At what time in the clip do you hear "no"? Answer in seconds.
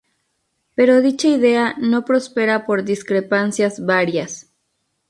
1.77-2.05